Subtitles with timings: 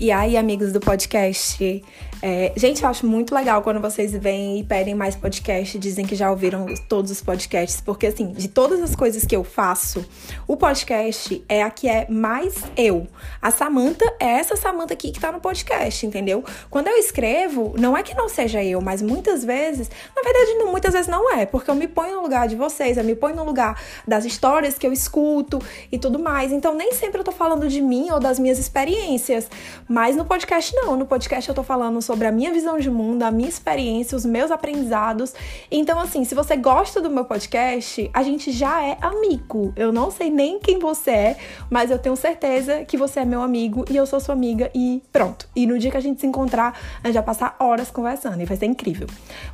[0.00, 1.84] E aí, amigos do podcast,
[2.22, 6.14] é, gente, eu acho muito legal quando vocês vêm e pedem mais podcast, dizem que
[6.14, 10.04] já ouviram todos os podcasts, porque assim, de todas as coisas que eu faço,
[10.46, 13.06] o podcast é a que é mais eu.
[13.40, 16.44] A Samantha é essa Samantha aqui que tá no podcast, entendeu?
[16.68, 20.70] Quando eu escrevo, não é que não seja eu, mas muitas vezes, na verdade, não,
[20.70, 23.36] muitas vezes não é, porque eu me ponho no lugar de vocês, eu me ponho
[23.36, 25.58] no lugar das histórias que eu escuto
[25.90, 26.52] e tudo mais.
[26.52, 29.48] Então, nem sempre eu tô falando de mim ou das minhas experiências,
[29.90, 30.96] mas no podcast não.
[30.96, 34.24] No podcast eu tô falando sobre a minha visão de mundo, a minha experiência, os
[34.24, 35.34] meus aprendizados.
[35.68, 39.72] Então, assim, se você gosta do meu podcast, a gente já é amigo.
[39.74, 41.36] Eu não sei nem quem você é,
[41.68, 45.02] mas eu tenho certeza que você é meu amigo e eu sou sua amiga e
[45.12, 45.48] pronto.
[45.56, 48.44] E no dia que a gente se encontrar, a gente vai passar horas conversando e
[48.44, 49.08] vai ser incrível.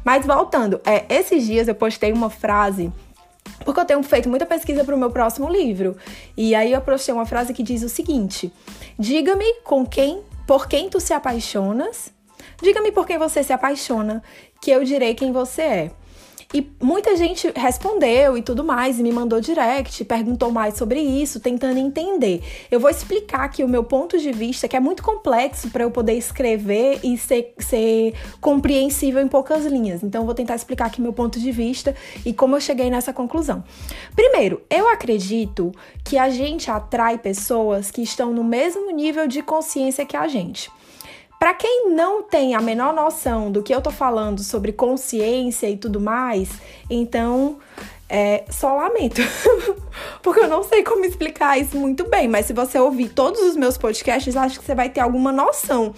[0.05, 2.93] Mas voltando, é, esses dias eu postei uma frase
[3.65, 5.97] porque eu tenho feito muita pesquisa para o meu próximo livro.
[6.37, 8.53] E aí eu postei uma frase que diz o seguinte:
[8.99, 12.15] Diga-me com quem, por quem tu se apaixonas
[12.63, 14.23] Diga-me por quem você se apaixona,
[14.61, 15.91] que eu direi quem você é.
[16.57, 21.39] E muita gente respondeu e tudo mais, e me mandou direct, perguntou mais sobre isso,
[21.39, 22.43] tentando entender.
[22.71, 25.91] Eu vou explicar aqui o meu ponto de vista, que é muito complexo para eu
[25.91, 30.03] poder escrever e ser, ser compreensível em poucas linhas.
[30.03, 33.13] Então, eu vou tentar explicar aqui meu ponto de vista e como eu cheguei nessa
[33.13, 33.63] conclusão.
[34.15, 40.07] Primeiro, eu acredito que a gente atrai pessoas que estão no mesmo nível de consciência
[40.07, 40.71] que a gente.
[41.39, 45.77] Para quem não tem a menor noção do que eu tô falando sobre consciência e
[45.77, 46.49] tudo mais,
[46.89, 47.59] então
[48.09, 49.21] é, só lamento.
[50.23, 53.57] Porque eu não sei como explicar isso muito bem, mas se você ouvir todos os
[53.57, 55.95] meus podcasts, acho que você vai ter alguma noção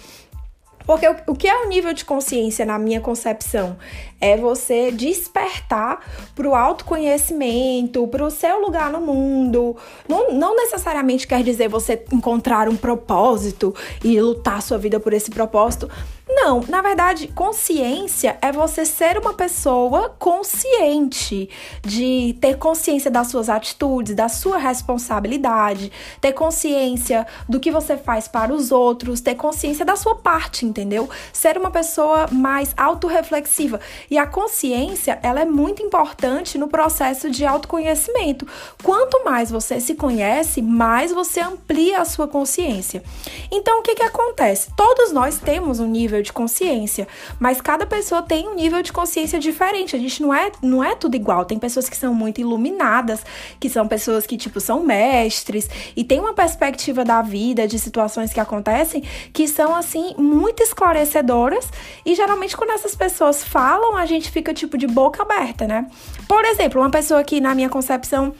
[0.89, 3.77] porque o, o que é o nível de consciência na minha concepção?
[4.19, 5.99] É você despertar
[6.35, 9.75] para o autoconhecimento, para o seu lugar no mundo.
[10.07, 15.29] Não, não necessariamente quer dizer você encontrar um propósito e lutar sua vida por esse
[15.29, 15.89] propósito
[16.31, 21.49] não, na verdade, consciência é você ser uma pessoa consciente,
[21.81, 25.91] de ter consciência das suas atitudes, da sua responsabilidade,
[26.21, 31.09] ter consciência do que você faz para os outros, ter consciência da sua parte, entendeu?
[31.33, 33.79] Ser uma pessoa mais autorreflexiva.
[34.09, 38.47] E a consciência, ela é muito importante no processo de autoconhecimento.
[38.83, 43.03] Quanto mais você se conhece, mais você amplia a sua consciência.
[43.51, 44.71] Então, o que que acontece?
[44.75, 47.07] Todos nós temos um nível de consciência,
[47.39, 49.95] mas cada pessoa tem um nível de consciência diferente.
[49.95, 51.45] A gente não é, não é tudo igual.
[51.45, 53.23] Tem pessoas que são muito iluminadas,
[53.59, 58.33] que são pessoas que, tipo, são mestres e tem uma perspectiva da vida, de situações
[58.33, 59.03] que acontecem,
[59.33, 61.67] que são, assim, muito esclarecedoras.
[62.05, 65.85] E geralmente, quando essas pessoas falam, a gente fica, tipo, de boca aberta, né?
[66.27, 68.33] Por exemplo, uma pessoa que, na minha concepção,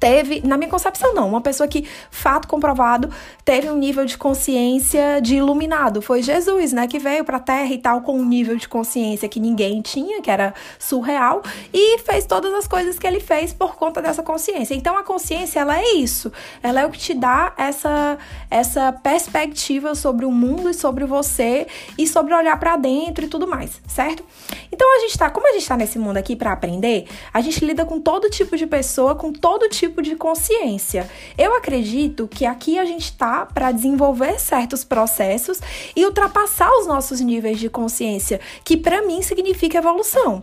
[0.00, 3.10] teve, na minha concepção não, uma pessoa que, fato comprovado,
[3.44, 6.00] teve um nível de consciência de iluminado.
[6.00, 9.38] Foi Jesus, né, que veio pra Terra e tal com um nível de consciência que
[9.38, 14.00] ninguém tinha, que era surreal, e fez todas as coisas que ele fez por conta
[14.00, 14.74] dessa consciência.
[14.74, 16.32] Então a consciência, ela é isso.
[16.62, 18.18] Ela é o que te dá essa
[18.50, 23.46] essa perspectiva sobre o mundo e sobre você e sobre olhar para dentro e tudo
[23.46, 24.24] mais, certo?
[24.72, 27.64] Então a gente tá, como a gente tá nesse mundo aqui para aprender, a gente
[27.64, 31.10] lida com todo tipo de pessoa, com todo tipo tipo de consciência.
[31.36, 35.60] Eu acredito que aqui a gente está para desenvolver certos processos
[35.94, 40.42] e ultrapassar os nossos níveis de consciência, que para mim significa evolução.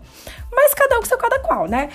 [0.52, 1.90] Mas cada um com seu cada qual, né?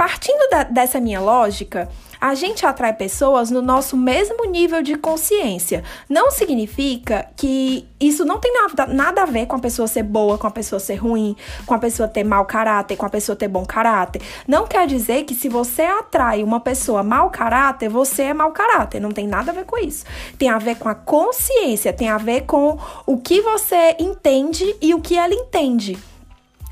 [0.00, 1.86] Partindo da, dessa minha lógica,
[2.18, 5.84] a gente atrai pessoas no nosso mesmo nível de consciência.
[6.08, 10.38] Não significa que isso não tem nada, nada a ver com a pessoa ser boa,
[10.38, 13.46] com a pessoa ser ruim, com a pessoa ter mau caráter, com a pessoa ter
[13.46, 14.22] bom caráter.
[14.48, 19.00] Não quer dizer que se você atrai uma pessoa mau caráter, você é mau caráter.
[19.00, 20.06] Não tem nada a ver com isso.
[20.38, 24.94] Tem a ver com a consciência, tem a ver com o que você entende e
[24.94, 25.98] o que ela entende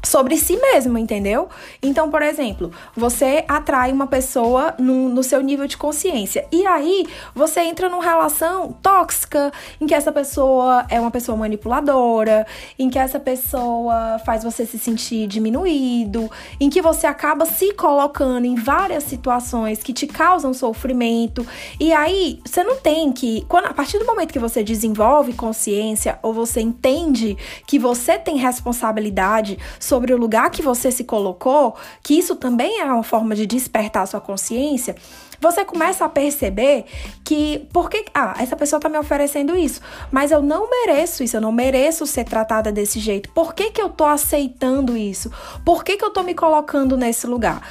[0.03, 1.49] sobre si mesmo, entendeu?
[1.83, 6.47] Então, por exemplo, você atrai uma pessoa no, no, seu nível de consciência.
[6.53, 12.47] E aí você entra numa relação tóxica em que essa pessoa é uma pessoa manipuladora,
[12.79, 16.31] em que essa pessoa faz você se sentir diminuído,
[16.61, 21.47] em que você acaba se colocando em várias situações que te causam sofrimento.
[21.79, 23.45] E aí você não tem que.
[23.49, 27.37] Quando, a partir do momento que você desenvolve consciência ou você entende
[27.67, 29.59] que você tem responsabilidade
[29.89, 34.07] sobre o lugar que você se colocou, que isso também é uma forma de despertar
[34.07, 34.95] sua consciência,
[35.41, 36.85] você começa a perceber
[37.25, 39.81] que, por que, ah, essa pessoa tá me oferecendo isso,
[40.11, 43.31] mas eu não mereço isso, eu não mereço ser tratada desse jeito.
[43.31, 45.31] Por que, que eu tô aceitando isso?
[45.65, 47.63] Por que, que eu tô me colocando nesse lugar?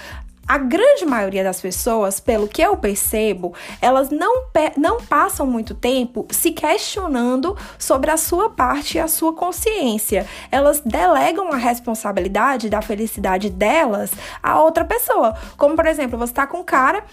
[0.47, 4.45] A grande maioria das pessoas, pelo que eu percebo, elas não,
[4.77, 10.25] não passam muito tempo se questionando sobre a sua parte e a sua consciência.
[10.51, 14.11] Elas delegam a responsabilidade da felicidade delas
[14.41, 15.35] a outra pessoa.
[15.57, 17.03] Como, por exemplo, você tá com um cara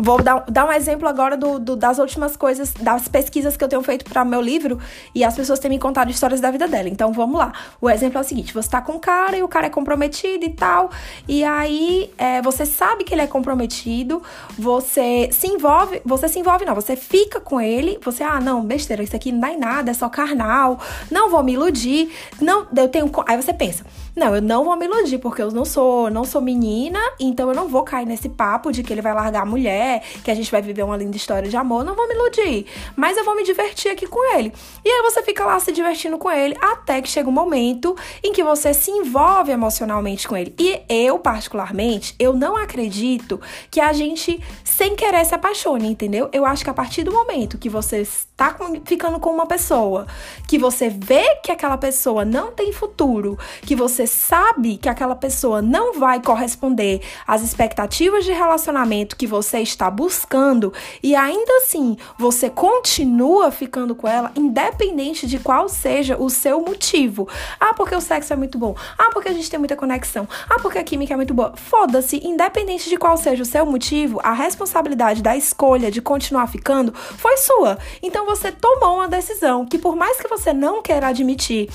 [0.00, 3.68] Vou dar, dar um exemplo agora do, do, das últimas coisas, das pesquisas que eu
[3.68, 4.78] tenho feito para meu livro
[5.12, 6.88] e as pessoas têm me contado histórias da vida dela.
[6.88, 7.52] Então vamos lá.
[7.80, 10.44] O exemplo é o seguinte: você tá com um cara e o cara é comprometido
[10.44, 10.90] e tal,
[11.26, 14.22] e aí é, você sabe que ele é comprometido,
[14.56, 19.02] você se envolve, você se envolve, não, você fica com ele, você, ah, não, besteira,
[19.02, 20.78] isso aqui não dá em nada, é só carnal,
[21.10, 22.10] não vou me iludir,
[22.40, 23.10] não, eu tenho.
[23.26, 23.84] Aí você pensa.
[24.18, 27.54] Não, eu não vou me iludir, porque eu não sou, não sou menina, então eu
[27.54, 30.50] não vou cair nesse papo de que ele vai largar a mulher, que a gente
[30.50, 32.66] vai viver uma linda história de amor, não vou me iludir.
[32.96, 34.52] Mas eu vou me divertir aqui com ele.
[34.84, 38.32] E aí você fica lá se divertindo com ele, até que chega um momento em
[38.32, 40.52] que você se envolve emocionalmente com ele.
[40.58, 46.28] E eu, particularmente, eu não acredito que a gente, sem querer, se apaixone, entendeu?
[46.32, 50.08] Eu acho que a partir do momento que você está ficando com uma pessoa,
[50.48, 55.62] que você vê que aquela pessoa não tem futuro, que você sabe que aquela pessoa
[55.62, 60.72] não vai corresponder às expectativas de relacionamento que você está buscando
[61.02, 67.28] e ainda assim você continua ficando com ela, independente de qual seja o seu motivo.
[67.60, 68.74] Ah, porque o sexo é muito bom.
[68.98, 70.28] Ah, porque a gente tem muita conexão.
[70.48, 71.52] Ah, porque a química é muito boa.
[71.56, 76.92] Foda-se, independente de qual seja o seu motivo, a responsabilidade da escolha de continuar ficando
[76.94, 77.78] foi sua.
[78.02, 81.68] Então você tomou uma decisão que por mais que você não queira admitir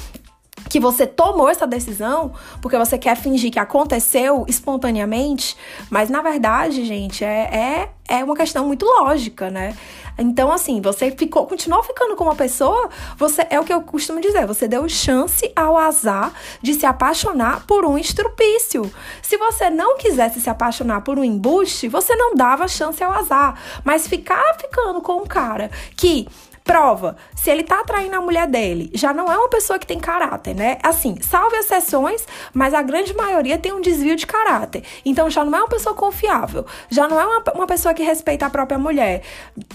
[0.73, 5.55] que você tomou essa decisão porque você quer fingir que aconteceu espontaneamente,
[5.87, 9.77] mas na verdade, gente, é, é, é uma questão muito lógica, né?
[10.17, 14.19] Então, assim, você ficou, continuou ficando com uma pessoa, você é o que eu costumo
[14.19, 18.91] dizer, você deu chance ao azar de se apaixonar por um estrupício.
[19.21, 23.59] Se você não quisesse se apaixonar por um embuste, você não dava chance ao azar.
[23.83, 26.27] Mas ficar ficando com um cara que
[26.63, 29.99] Prova, se ele tá traindo a mulher dele, já não é uma pessoa que tem
[29.99, 30.77] caráter, né?
[30.81, 34.83] Assim, salve exceções, mas a grande maioria tem um desvio de caráter.
[35.03, 38.45] Então já não é uma pessoa confiável, já não é uma, uma pessoa que respeita
[38.45, 39.23] a própria mulher.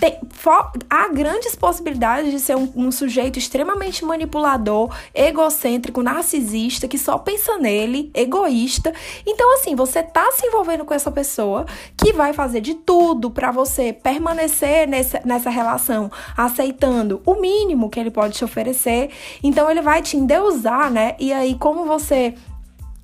[0.00, 0.18] Tem,
[0.88, 7.58] há grandes possibilidades de ser um, um sujeito extremamente manipulador, egocêntrico, narcisista, que só pensa
[7.58, 8.94] nele, egoísta.
[9.26, 13.50] Então, assim, você tá se envolvendo com essa pessoa que vai fazer de tudo para
[13.50, 19.10] você permanecer nessa relação, aceitar aceitando o mínimo que ele pode te oferecer.
[19.42, 21.16] Então ele vai te endeusar, né?
[21.18, 22.34] E aí, como você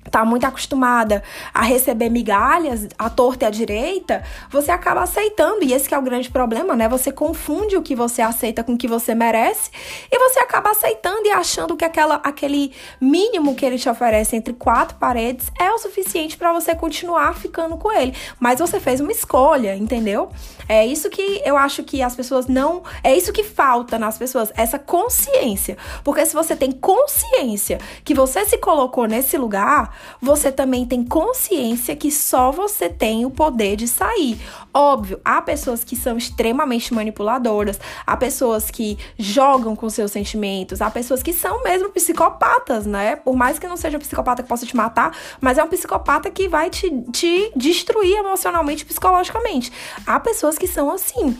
[0.09, 5.63] tá muito acostumada a receber migalhas à torta e à direita, você acaba aceitando.
[5.63, 6.87] E esse é o grande problema, né?
[6.87, 9.71] Você confunde o que você aceita com o que você merece
[10.09, 14.53] e você acaba aceitando e achando que aquela, aquele mínimo que ele te oferece entre
[14.53, 18.13] quatro paredes é o suficiente para você continuar ficando com ele.
[18.39, 20.29] Mas você fez uma escolha, entendeu?
[20.67, 22.83] É isso que eu acho que as pessoas não.
[23.03, 25.77] É isso que falta nas pessoas, essa consciência.
[26.03, 31.95] Porque se você tem consciência que você se colocou nesse lugar, você também tem consciência
[31.95, 34.39] que só você tem o poder de sair.
[34.77, 40.91] Óbvio, há pessoas que são extremamente manipuladoras, há pessoas que jogam com seus sentimentos, há
[40.91, 43.15] pessoas que são mesmo psicopatas, né?
[43.15, 46.29] Por mais que não seja um psicopata que possa te matar, mas é um psicopata
[46.29, 49.71] que vai te, te destruir emocionalmente e psicologicamente.
[50.05, 51.37] Há pessoas que são assim.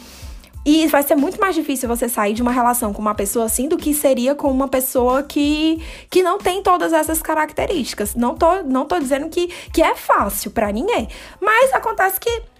[0.66, 3.68] E vai ser muito mais difícil você sair de uma relação com uma pessoa assim
[3.68, 8.16] do que seria com uma pessoa que, que não tem todas essas características.
[8.16, 11.10] Não tô, não tô dizendo que, que é fácil para ninguém.
[11.42, 12.56] Mas acontece que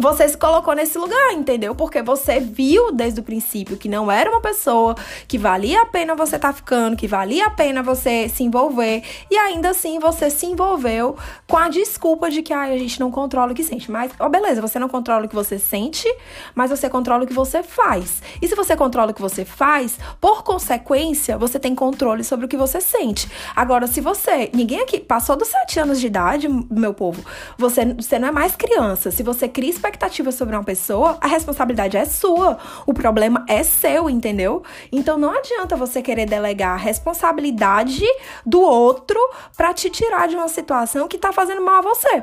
[0.00, 1.74] você se colocou nesse lugar, entendeu?
[1.74, 4.94] Porque você viu desde o princípio que não era uma pessoa
[5.26, 9.02] que valia a pena você estar tá ficando, que valia a pena você se envolver,
[9.30, 13.10] e ainda assim você se envolveu com a desculpa de que ah, a gente não
[13.10, 13.90] controla o que sente.
[13.90, 16.08] Mas, ó, oh, beleza, você não controla o que você sente,
[16.54, 18.22] mas você controla o que você faz.
[18.40, 22.48] E se você controla o que você faz, por consequência, você tem controle sobre o
[22.48, 23.28] que você sente.
[23.54, 27.24] Agora, se você, ninguém aqui passou dos sete anos de idade, meu povo,
[27.56, 29.10] você, você não é mais criança.
[29.10, 32.58] Se você cria expectativa sobre uma pessoa, a responsabilidade é sua.
[32.86, 34.62] O problema é seu, entendeu?
[34.92, 38.04] Então não adianta você querer delegar a responsabilidade
[38.44, 39.18] do outro
[39.56, 42.22] para te tirar de uma situação que tá fazendo mal a você.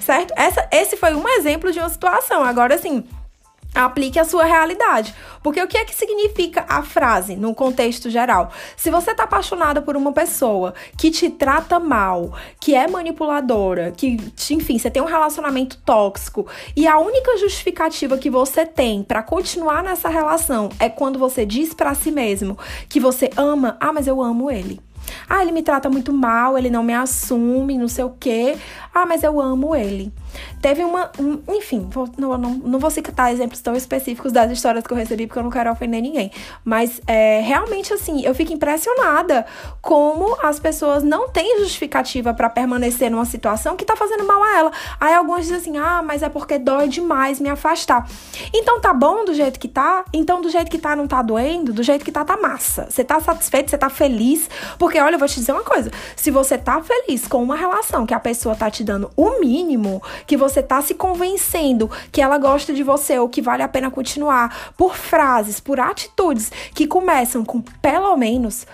[0.00, 0.32] Certo?
[0.36, 2.44] Essa, esse foi um exemplo de uma situação.
[2.44, 3.04] Agora, assim,
[3.74, 5.14] aplique a sua realidade.
[5.42, 8.50] Porque o que é que significa a frase no contexto geral?
[8.76, 14.16] Se você tá apaixonada por uma pessoa que te trata mal, que é manipuladora, que,
[14.50, 19.82] enfim, você tem um relacionamento tóxico e a única justificativa que você tem para continuar
[19.82, 24.22] nessa relação é quando você diz para si mesmo que você ama, ah, mas eu
[24.22, 24.80] amo ele.
[25.28, 28.56] Ah, ele me trata muito mal, ele não me assume, não sei o quê.
[28.94, 30.12] Ah, mas eu amo ele.
[30.60, 31.10] Teve uma.
[31.18, 34.96] Um, enfim, vou, não, não, não vou citar exemplos tão específicos das histórias que eu
[34.96, 36.30] recebi, porque eu não quero ofender ninguém.
[36.64, 39.44] Mas é, realmente, assim, eu fico impressionada
[39.80, 44.58] como as pessoas não têm justificativa para permanecer numa situação que tá fazendo mal a
[44.58, 44.72] ela.
[45.00, 48.08] Aí algumas dizem assim: ah, mas é porque dói demais me afastar.
[48.52, 50.04] Então tá bom do jeito que tá?
[50.12, 51.72] Então do jeito que tá não tá doendo?
[51.72, 52.86] Do jeito que tá, tá massa.
[52.88, 53.70] Você tá satisfeito?
[53.70, 54.48] Você tá feliz?
[54.78, 58.06] Porque olha, eu vou te dizer uma coisa: se você tá feliz com uma relação
[58.06, 62.38] que a pessoa tá te dando o mínimo, que você tá se convencendo que ela
[62.38, 67.44] gosta de você ou que vale a pena continuar por frases, por atitudes que começam
[67.44, 68.66] com pelo menos,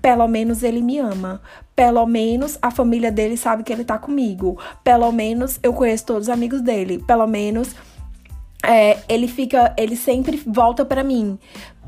[0.00, 1.40] pelo menos ele me ama.
[1.74, 4.58] Pelo menos a família dele sabe que ele tá comigo.
[4.82, 7.04] Pelo menos eu conheço todos os amigos dele.
[7.06, 7.76] Pelo menos
[8.66, 11.38] é, ele fica, ele sempre volta para mim.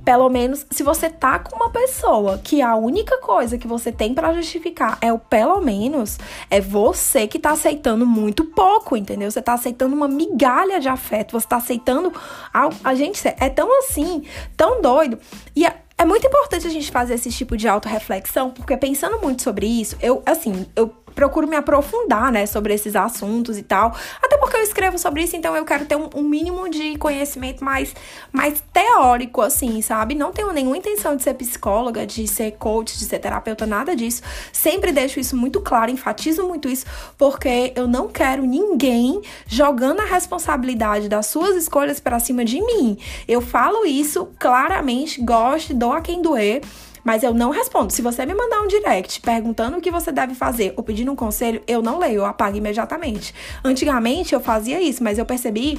[0.05, 4.15] Pelo menos, se você tá com uma pessoa que a única coisa que você tem
[4.15, 6.19] para justificar é o pelo menos,
[6.51, 9.31] é você que tá aceitando muito pouco, entendeu?
[9.31, 12.13] Você tá aceitando uma migalha de afeto, você tá aceitando.
[12.53, 14.23] A, a gente é tão assim,
[14.57, 15.19] tão doido.
[15.55, 19.43] E a, é muito importante a gente fazer esse tipo de autorreflexão, porque pensando muito
[19.43, 23.93] sobre isso, eu, assim, eu procuro me aprofundar, né, sobre esses assuntos e tal.
[24.23, 27.65] Até porque eu escrevo sobre isso, então eu quero ter um, um mínimo de conhecimento
[27.65, 27.93] mais,
[28.31, 30.15] mais teórico, assim, sabe?
[30.15, 34.23] Não tenho nenhuma intenção de ser psicóloga, de ser coach, de ser terapeuta, nada disso.
[34.53, 36.87] Sempre deixo isso muito claro, enfatizo muito isso,
[37.19, 42.97] porque eu não quero ninguém jogando a responsabilidade das suas escolhas para cima de mim.
[43.27, 46.61] Eu falo isso claramente, gosto, dou a quem doer.
[47.09, 47.91] Mas eu não respondo.
[47.91, 51.17] Se você me mandar um direct perguntando o que você deve fazer ou pedindo um
[51.17, 53.35] conselho, eu não leio, eu apago imediatamente.
[53.65, 55.79] Antigamente eu fazia isso, mas eu percebi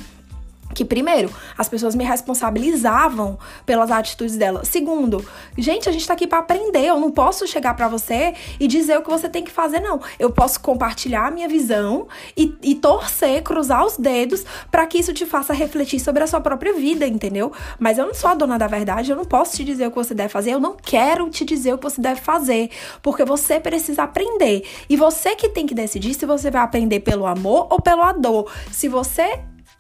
[0.74, 4.64] que primeiro, as pessoas me responsabilizavam pelas atitudes dela.
[4.64, 5.26] Segundo,
[5.58, 6.86] gente, a gente tá aqui para aprender.
[6.86, 10.00] Eu não posso chegar para você e dizer o que você tem que fazer, não.
[10.20, 12.08] Eu posso compartilhar a minha visão
[12.38, 16.40] e, e torcer, cruzar os dedos para que isso te faça refletir sobre a sua
[16.40, 17.52] própria vida, entendeu?
[17.80, 19.98] Mas eu não sou a dona da verdade, eu não posso te dizer o que
[19.98, 22.70] você deve fazer, eu não quero te dizer o que você deve fazer,
[23.02, 24.66] porque você precisa aprender.
[24.88, 28.52] E você que tem que decidir se você vai aprender pelo amor ou pela dor.
[28.72, 29.40] Se você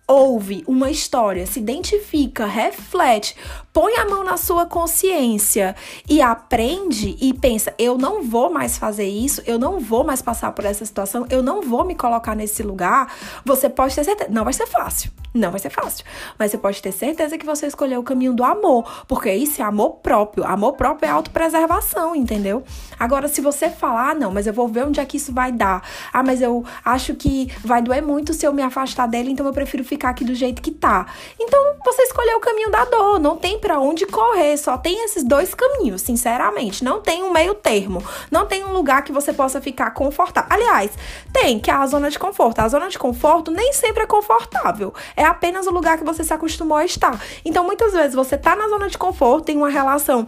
[0.09, 3.35] ouve uma história, se identifica, reflete,
[3.79, 5.73] põe a mão na sua consciência
[6.09, 10.51] e aprende e pensa: eu não vou mais fazer isso, eu não vou mais passar
[10.51, 13.09] por essa situação, eu não vou me colocar nesse lugar,
[13.45, 14.29] você pode ter certeza.
[14.29, 15.09] Não vai ser fácil.
[15.33, 16.03] Não vai ser fácil.
[16.37, 19.05] Mas você pode ter certeza que você escolheu o caminho do amor.
[19.07, 20.43] Porque isso é amor próprio.
[20.43, 22.63] Amor próprio é autopreservação, entendeu?
[22.99, 25.51] Agora, se você falar, ah, não, mas eu vou ver onde é que isso vai
[25.51, 25.83] dar.
[26.11, 29.53] Ah, mas eu acho que vai doer muito se eu me afastar dele, então eu
[29.53, 31.05] prefiro ficar aqui do jeito que tá.
[31.39, 33.19] Então, você escolheu o caminho da dor.
[33.19, 34.57] Não tem para onde correr.
[34.57, 36.83] Só tem esses dois caminhos, sinceramente.
[36.83, 38.03] Não tem um meio termo.
[38.31, 40.49] Não tem um lugar que você possa ficar confortável.
[40.51, 40.89] Aliás,
[41.31, 42.57] tem, que é a zona de conforto.
[42.61, 46.33] A zona de conforto nem sempre é confortável é apenas o lugar que você se
[46.33, 47.23] acostumou a estar.
[47.45, 50.25] Então, muitas vezes você tá na zona de conforto, tem uma relação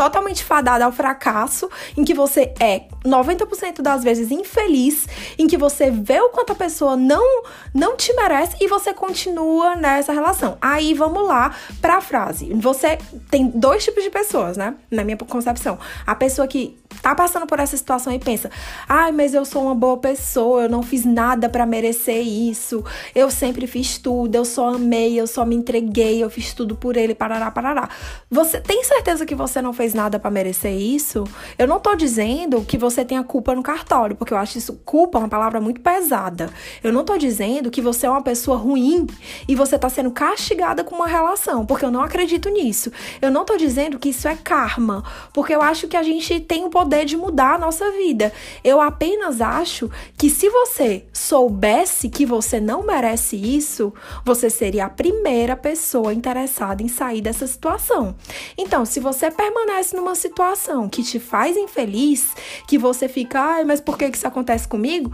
[0.00, 5.06] totalmente fadada ao fracasso, em que você é 90% das vezes infeliz,
[5.38, 7.42] em que você vê o quanto a pessoa não
[7.74, 10.56] não te merece e você continua nessa relação.
[10.58, 12.50] Aí vamos lá para a frase.
[12.54, 12.98] Você
[13.30, 14.74] tem dois tipos de pessoas, né?
[14.90, 15.78] Na minha concepção.
[16.06, 18.50] A pessoa que tá passando por essa situação e pensa:
[18.88, 22.84] "Ai, mas eu sou uma boa pessoa, eu não fiz nada para merecer isso.
[23.14, 26.96] Eu sempre fiz tudo, eu só amei, eu só me entreguei, eu fiz tudo por
[26.96, 27.88] ele, parará, parará".
[28.30, 31.24] Você tem certeza que você não fez nada para merecer isso?
[31.58, 35.18] Eu não tô dizendo que você tenha culpa no cartório, porque eu acho isso culpa
[35.18, 36.50] uma palavra muito pesada.
[36.82, 39.06] Eu não tô dizendo que você é uma pessoa ruim
[39.48, 42.90] e você tá sendo castigada com uma relação, porque eu não acredito nisso.
[43.20, 46.64] Eu não tô dizendo que isso é karma, porque eu acho que a gente tem
[46.64, 48.32] o poder de mudar a nossa vida.
[48.64, 53.92] Eu apenas acho que se você soubesse que você não merece isso,
[54.24, 58.14] você seria a primeira pessoa interessada em sair dessa situação.
[58.56, 62.32] Então, se você permanece numa situação que te faz infeliz,
[62.66, 65.12] que você fica, ai, mas por que isso acontece comigo?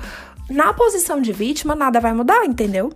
[0.48, 2.92] Na posição de vítima, nada vai mudar, entendeu?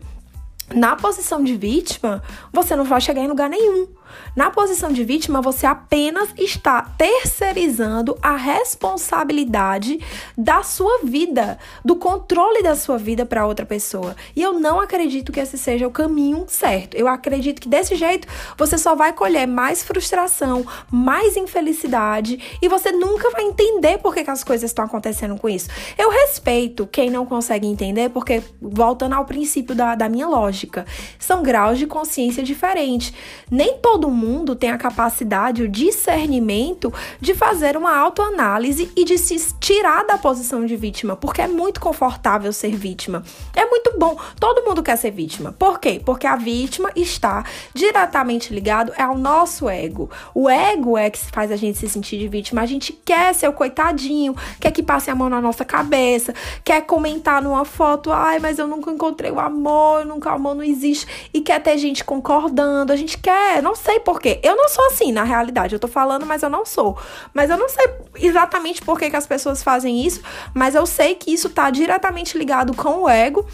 [0.73, 2.23] Na posição de vítima,
[2.53, 3.89] você não vai chegar em lugar nenhum.
[4.35, 9.99] Na posição de vítima, você apenas está terceirizando a responsabilidade
[10.37, 14.15] da sua vida, do controle da sua vida para outra pessoa.
[14.35, 16.97] E eu não acredito que esse seja o caminho certo.
[16.97, 18.27] Eu acredito que desse jeito
[18.57, 24.25] você só vai colher mais frustração, mais infelicidade e você nunca vai entender por que,
[24.25, 25.69] que as coisas estão acontecendo com isso.
[25.99, 30.87] Eu respeito quem não consegue entender, porque, voltando ao princípio da, da minha lógica,
[31.19, 33.13] são graus de consciência diferentes.
[33.51, 36.91] Nem todo todo mundo tem a capacidade, o discernimento
[37.21, 41.81] de fazer uma autoanálise e de se tirar da posição de vítima, porque é muito
[41.81, 43.23] confortável ser vítima.
[43.55, 44.19] É muito bom.
[44.39, 45.53] Todo mundo quer ser vítima.
[45.53, 46.01] Por quê?
[46.03, 50.09] Porque a vítima está diretamente ligado ao nosso ego.
[50.35, 52.63] O ego é que faz a gente se sentir de vítima.
[52.63, 56.33] A gente quer ser o coitadinho, quer que passe a mão na nossa cabeça,
[56.65, 60.65] quer comentar numa foto, ai, mas eu nunca encontrei o amor, nunca o amor não
[60.65, 61.07] existe.
[61.35, 62.95] E quer ter gente concordando.
[62.95, 64.39] A gente quer, não sei porquê.
[64.43, 65.75] Eu não sou assim, na realidade.
[65.75, 66.97] Eu tô falando, mas eu não sou.
[67.35, 70.23] Mas eu não sei exatamente por que, que as pessoas fazem isso,
[70.55, 73.45] mas eu sei que isso tá diretamente ligado com o ego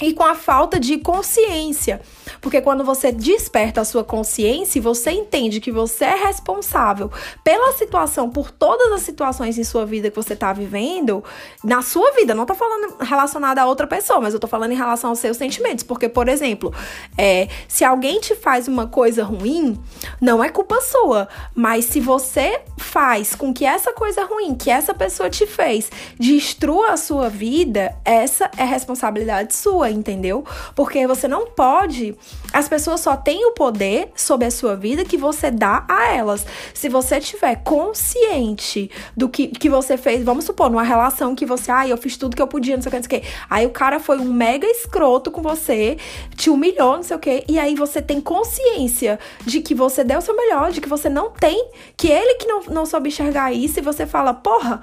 [0.00, 2.00] e com a falta de consciência.
[2.40, 7.10] Porque quando você desperta a sua consciência e você entende que você é responsável
[7.44, 11.22] pela situação, por todas as situações em sua vida que você está vivendo,
[11.62, 14.76] na sua vida, não tô falando relacionada a outra pessoa, mas eu tô falando em
[14.76, 15.84] relação aos seus sentimentos.
[15.84, 16.72] Porque, por exemplo,
[17.18, 19.78] é, se alguém te faz uma coisa ruim,
[20.20, 21.28] não é culpa sua.
[21.54, 26.92] Mas se você faz com que essa coisa ruim que essa pessoa te fez destrua
[26.92, 30.44] a sua vida, essa é responsabilidade sua entendeu?
[30.74, 32.16] Porque você não pode.
[32.52, 36.46] As pessoas só têm o poder sobre a sua vida que você dá a elas.
[36.74, 41.70] Se você tiver consciente do que, que você fez, vamos supor, numa relação que você,
[41.70, 43.28] ah, eu fiz tudo que eu podia, não sei o que, não sei o que.
[43.48, 45.96] Aí o cara foi um mega escroto com você,
[46.36, 50.18] te humilhou, não sei o que, e aí você tem consciência de que você deu
[50.18, 53.52] o seu melhor, de que você não tem, que ele que não, não soube enxergar
[53.52, 54.80] isso, e você fala, porra,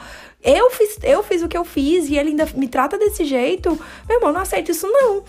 [0.47, 3.77] eu fiz, eu fiz o que eu fiz e ele ainda me trata desse jeito.
[4.07, 5.23] Meu irmão, não aceito isso não.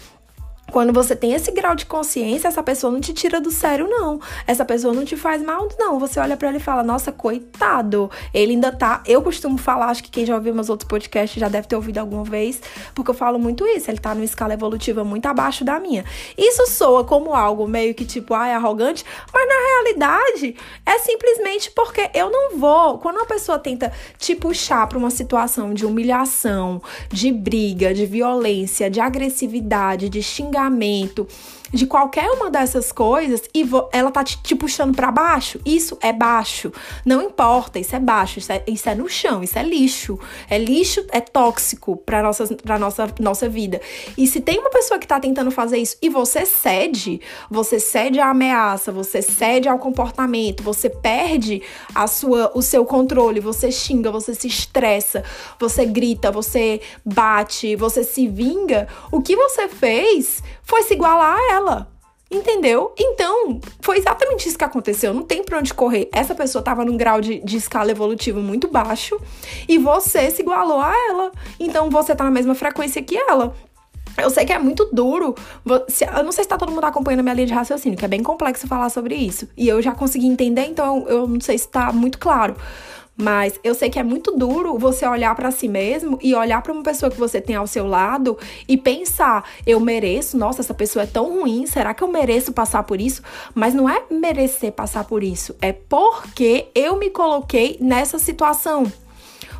[0.70, 4.20] Quando você tem esse grau de consciência, essa pessoa não te tira do sério, não.
[4.46, 5.98] Essa pessoa não te faz mal, não.
[5.98, 8.10] Você olha para ele e fala: Nossa, coitado.
[8.34, 9.02] Ele ainda tá.
[9.06, 11.98] Eu costumo falar, acho que quem já ouviu meus outros podcasts já deve ter ouvido
[11.98, 12.60] alguma vez,
[12.94, 13.90] porque eu falo muito isso.
[13.90, 16.04] Ele tá numa escala evolutiva muito abaixo da minha.
[16.36, 22.10] Isso soa como algo meio que tipo, ai, arrogante, mas na realidade é simplesmente porque
[22.12, 22.98] eu não vou.
[22.98, 28.90] Quando uma pessoa tenta te puxar pra uma situação de humilhação, de briga, de violência,
[28.90, 31.26] de agressividade, de xingamento, xingamento,
[31.72, 36.12] de qualquer uma dessas coisas e ela tá te, te puxando para baixo, isso é
[36.12, 36.72] baixo.
[37.04, 40.18] Não importa, isso é baixo, isso é, isso é no chão, isso é lixo.
[40.48, 43.80] É lixo, é tóxico para nossa, pra nossa, nossa vida.
[44.16, 48.20] E se tem uma pessoa que tá tentando fazer isso e você cede, você cede
[48.20, 51.62] à ameaça, você cede ao comportamento, você perde
[51.94, 55.22] a sua, o seu controle, você xinga, você se estressa,
[55.58, 61.52] você grita, você bate, você se vinga, o que você fez foi se igualar a
[61.52, 61.88] ela.
[62.30, 62.92] Entendeu?
[62.98, 65.14] Então, foi exatamente isso que aconteceu.
[65.14, 66.10] Não tem pra onde correr.
[66.12, 69.18] Essa pessoa tava num grau de, de escala evolutiva muito baixo
[69.66, 71.32] e você se igualou a ela.
[71.58, 73.54] Então, você tá na mesma frequência que ela.
[74.18, 75.34] Eu sei que é muito duro.
[75.64, 78.08] Eu não sei se tá todo mundo acompanhando a minha linha de raciocínio, que é
[78.08, 79.48] bem complexo falar sobre isso.
[79.56, 82.54] E eu já consegui entender, então eu não sei se tá muito claro.
[83.20, 86.72] Mas eu sei que é muito duro você olhar para si mesmo e olhar para
[86.72, 91.02] uma pessoa que você tem ao seu lado e pensar: eu mereço, nossa, essa pessoa
[91.02, 93.20] é tão ruim, será que eu mereço passar por isso?
[93.52, 98.90] Mas não é merecer passar por isso, é porque eu me coloquei nessa situação.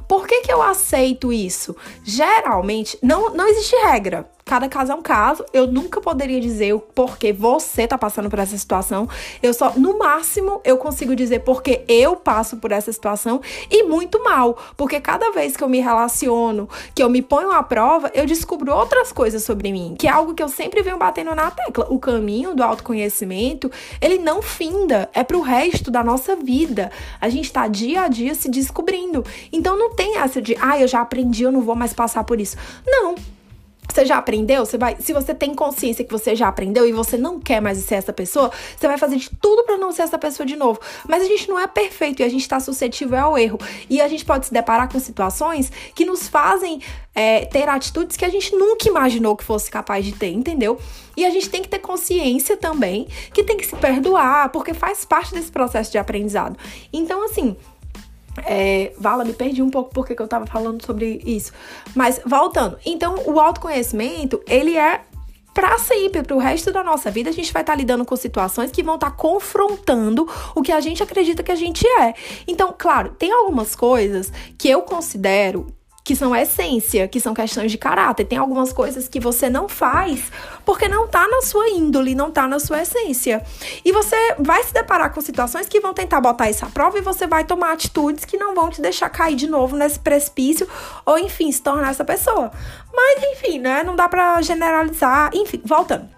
[0.07, 1.77] Por que, que eu aceito isso?
[2.03, 4.31] Geralmente, não, não existe regra.
[4.49, 5.45] Cada caso é um caso.
[5.53, 9.07] Eu nunca poderia dizer o porquê você tá passando por essa situação.
[9.43, 14.25] Eu só, no máximo, eu consigo dizer porque eu passo por essa situação e muito
[14.25, 14.57] mal.
[14.75, 18.75] Porque cada vez que eu me relaciono, que eu me ponho à prova, eu descubro
[18.75, 21.87] outras coisas sobre mim, que é algo que eu sempre venho batendo na tecla.
[21.91, 26.91] O caminho do autoconhecimento, ele não finda, é pro resto da nossa vida.
[27.21, 29.23] A gente tá dia a dia se descobrindo.
[29.53, 32.41] Então não tem essa de, ah, eu já aprendi, eu não vou mais passar por
[32.41, 32.57] isso.
[32.87, 33.15] Não.
[33.99, 34.65] Você já aprendeu?
[34.65, 37.79] Você vai, se você tem consciência que você já aprendeu e você não quer mais
[37.79, 40.79] ser essa pessoa, você vai fazer de tudo para não ser essa pessoa de novo.
[41.09, 43.59] Mas a gente não é perfeito e a gente está suscetível ao erro.
[43.91, 46.81] E a gente pode se deparar com situações que nos fazem
[47.13, 50.79] é, ter atitudes que a gente nunca imaginou que fosse capaz de ter, entendeu?
[51.17, 55.05] E a gente tem que ter consciência também que tem que se perdoar, porque faz
[55.05, 56.57] parte desse processo de aprendizado.
[56.93, 57.57] Então, assim,
[58.47, 61.53] é, Vala, me perdi um pouco porque eu tava falando sobre isso.
[61.95, 65.03] Mas voltando, então o autoconhecimento, ele é
[65.59, 68.15] para sempre, para o resto da nossa vida, a gente vai estar tá lidando com
[68.15, 72.15] situações que vão estar tá confrontando o que a gente acredita que a gente é.
[72.47, 75.67] Então, claro, tem algumas coisas que eu considero
[76.09, 78.25] que são a essência, que são questões de caráter.
[78.25, 80.33] Tem algumas coisas que você não faz
[80.65, 83.45] porque não tá na sua índole, não tá na sua essência.
[83.85, 87.03] E você vai se deparar com situações que vão tentar botar isso à prova e
[87.03, 90.67] você vai tomar atitudes que não vão te deixar cair de novo nesse precipício
[91.05, 92.51] ou, enfim, se tornar essa pessoa.
[92.91, 93.83] Mas, enfim, né?
[93.83, 95.29] Não dá pra generalizar.
[95.35, 96.09] Enfim, voltando.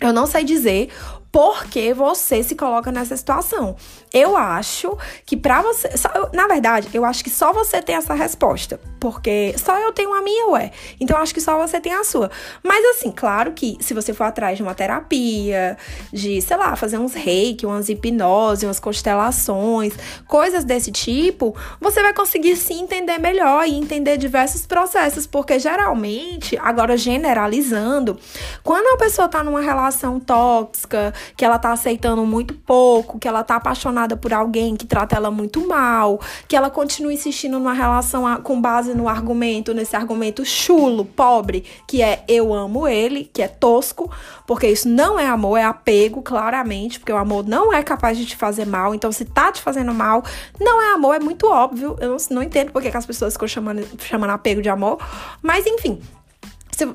[0.00, 0.90] Eu não sei dizer
[1.32, 3.74] porque você se coloca nessa situação.
[4.14, 4.96] Eu acho
[5.26, 9.52] que para você, só, na verdade, eu acho que só você tem essa resposta, porque
[9.58, 10.70] só eu tenho a minha, ué.
[11.00, 12.30] Então eu acho que só você tem a sua.
[12.62, 15.76] Mas assim, claro que se você for atrás de uma terapia,
[16.12, 19.94] de, sei lá, fazer uns reiki, umas hipnose, umas constelações,
[20.28, 26.56] coisas desse tipo, você vai conseguir se entender melhor e entender diversos processos, porque geralmente,
[26.62, 28.16] agora generalizando,
[28.62, 33.42] quando a pessoa tá numa relação tóxica, que ela tá aceitando muito pouco, que ela
[33.42, 38.24] tá apaixonada por alguém que trata ela muito mal, que ela continua insistindo numa relação
[38.42, 43.48] com base no argumento, nesse argumento chulo, pobre, que é eu amo ele, que é
[43.48, 44.10] tosco,
[44.46, 48.26] porque isso não é amor, é apego, claramente, porque o amor não é capaz de
[48.26, 48.94] te fazer mal.
[48.94, 50.22] Então, se tá te fazendo mal,
[50.60, 51.96] não é amor, é muito óbvio.
[52.00, 54.98] Eu não, não entendo porque que as pessoas ficam chamando, chamando apego de amor,
[55.42, 56.00] mas enfim.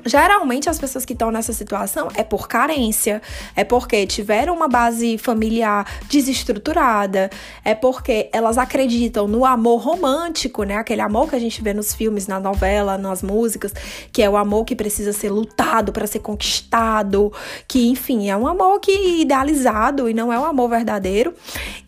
[0.04, 3.22] Geralmente as pessoas que estão nessa situação é por carência,
[3.54, 7.30] é porque tiveram uma base familiar desestruturada,
[7.64, 10.76] é porque elas acreditam no amor romântico, né?
[10.76, 13.72] Aquele amor que a gente vê nos filmes, na novela, nas músicas,
[14.12, 17.32] que é o amor que precisa ser lutado para ser conquistado,
[17.66, 21.34] que enfim, é um amor que idealizado e não é um amor verdadeiro.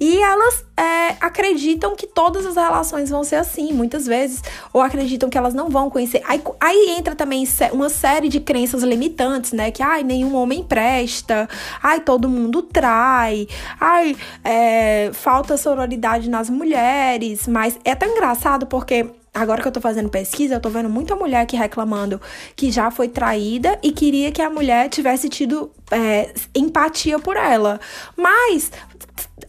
[0.01, 4.43] E elas é, acreditam que todas as relações vão ser assim, muitas vezes,
[4.73, 6.21] ou acreditam que elas não vão conhecer.
[6.27, 9.71] Aí, aí entra também uma série de crenças limitantes, né?
[9.71, 11.49] Que, ai, nenhum homem presta,
[11.81, 13.47] ai, todo mundo trai,
[13.79, 19.81] ai, é, falta sororidade nas mulheres, mas é tão engraçado porque Agora que eu tô
[19.81, 22.21] fazendo pesquisa, eu tô vendo muita mulher aqui reclamando
[22.55, 27.81] que já foi traída e queria que a mulher tivesse tido é, empatia por ela.
[28.15, 28.71] Mas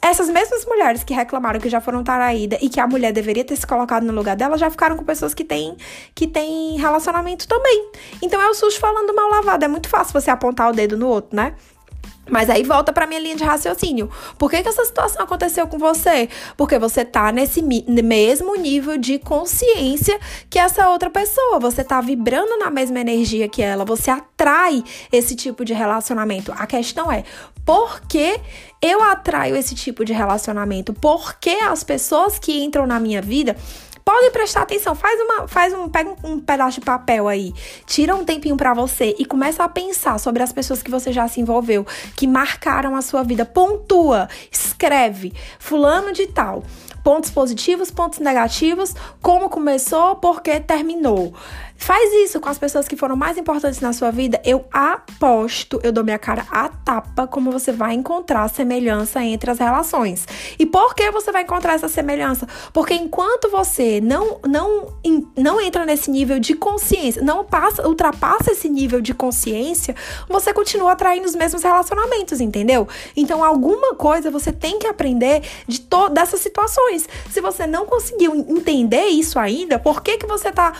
[0.02, 3.56] essas mesmas mulheres que reclamaram que já foram traídas e que a mulher deveria ter
[3.56, 5.76] se colocado no lugar dela, já ficaram com pessoas que têm,
[6.14, 7.92] que têm relacionamento também.
[8.22, 9.66] Então é o SUS falando mal lavado.
[9.66, 11.56] É muito fácil você apontar o dedo no outro, né?
[12.30, 14.10] Mas aí volta para minha linha de raciocínio.
[14.38, 16.30] Por que, que essa situação aconteceu com você?
[16.56, 20.18] Porque você tá nesse mesmo nível de consciência
[20.50, 21.60] que essa outra pessoa.
[21.60, 23.84] Você tá vibrando na mesma energia que ela.
[23.84, 26.54] Você atrai esse tipo de relacionamento.
[26.56, 27.26] A questão é:
[27.66, 28.40] por que
[28.82, 30.94] eu atraio esse tipo de relacionamento?
[30.94, 33.58] Por que as pessoas que entram na minha vida
[34.06, 37.54] Pode prestar atenção, faz uma, faz um, pega um, um pedaço de papel aí,
[37.86, 41.28] tira um tempinho para você e começa a pensar sobre as pessoas que você já
[41.28, 41.86] se envolveu,
[42.16, 43.46] que marcaram a sua vida.
[43.46, 46.64] Pontua, escreve, fulano de tal.
[47.02, 51.34] Pontos positivos, pontos negativos, como começou, por que terminou.
[51.84, 54.42] Faz isso com as pessoas que foram mais importantes na sua vida.
[54.46, 59.60] Eu aposto, eu dou minha cara a tapa, como você vai encontrar semelhança entre as
[59.60, 60.26] relações.
[60.58, 62.48] E por que você vai encontrar essa semelhança?
[62.72, 64.94] Porque enquanto você não não
[65.36, 69.94] não entra nesse nível de consciência, não passa, ultrapassa esse nível de consciência,
[70.30, 72.88] você continua atraindo os mesmos relacionamentos, entendeu?
[73.14, 77.10] Então alguma coisa você tem que aprender de todas essas situações.
[77.30, 80.72] Se você não conseguiu entender isso ainda, por que que você tá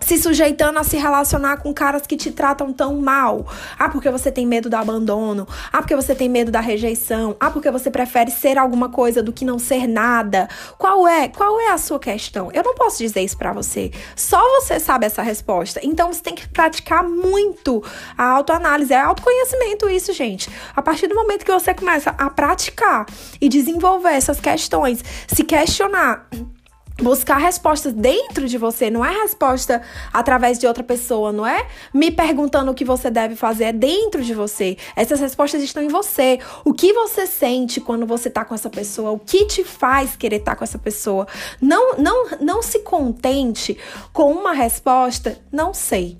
[0.00, 3.46] se sujeitando a se relacionar com caras que te tratam tão mal.
[3.78, 5.46] Ah, porque você tem medo do abandono.
[5.72, 7.36] Ah, porque você tem medo da rejeição.
[7.40, 10.48] Ah, porque você prefere ser alguma coisa do que não ser nada.
[10.78, 11.28] Qual é?
[11.28, 12.50] Qual é a sua questão?
[12.52, 13.90] Eu não posso dizer isso para você.
[14.14, 15.80] Só você sabe essa resposta.
[15.82, 17.82] Então você tem que praticar muito
[18.16, 20.50] a autoanálise, é autoconhecimento isso, gente.
[20.74, 23.06] A partir do momento que você começa a praticar
[23.40, 26.28] e desenvolver essas questões, se questionar
[27.00, 29.82] buscar respostas dentro de você, não é resposta
[30.12, 34.22] através de outra pessoa, não é me perguntando o que você deve fazer, é dentro
[34.22, 34.76] de você.
[34.94, 36.38] Essas respostas estão em você.
[36.64, 39.10] O que você sente quando você tá com essa pessoa?
[39.10, 41.26] O que te faz querer estar tá com essa pessoa?
[41.60, 43.76] Não, não, não se contente
[44.12, 46.18] com uma resposta, não sei.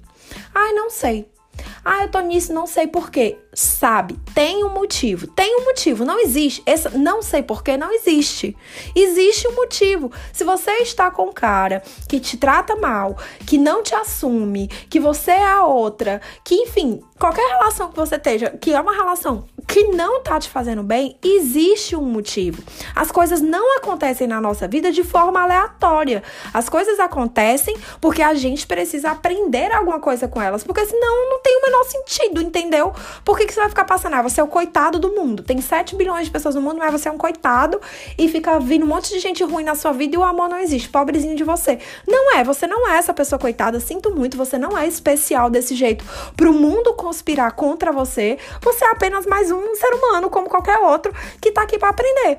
[0.55, 1.36] Ai, não sei.
[1.85, 3.39] Ah, eu tô nisso, não sei porquê.
[3.53, 5.27] Sabe, tem um motivo.
[5.29, 6.63] Tem um motivo, não existe.
[6.67, 8.57] Esse não sei porquê não existe.
[8.95, 10.11] Existe um motivo.
[10.33, 13.17] Se você está com um cara que te trata mal,
[13.47, 18.17] que não te assume, que você é a outra, que enfim, qualquer relação que você
[18.17, 22.63] esteja, que é uma relação que não tá te fazendo bem, existe um motivo.
[22.95, 26.23] As coisas não acontecem na nossa vida de forma aleatória.
[26.55, 31.41] As coisas acontecem porque a gente precisa aprender alguma coisa com elas, porque senão não
[31.41, 32.93] tem o menor sentido, entendeu?
[33.25, 34.15] Por que, que você vai ficar passando?
[34.15, 35.43] Ah, você é o coitado do mundo.
[35.43, 37.81] Tem 7 bilhões de pessoas no mundo, mas você é um coitado
[38.17, 40.59] e fica vindo um monte de gente ruim na sua vida e o amor não
[40.59, 40.89] existe.
[40.89, 41.79] Pobrezinho de você.
[42.07, 43.81] Não é, você não é essa pessoa coitada.
[43.81, 46.05] Sinto muito, você não é especial desse jeito.
[46.37, 51.13] Pro mundo conspirar contra você, você é apenas mais um ser humano, como qualquer outro,
[51.41, 52.39] que tá aqui para aprender.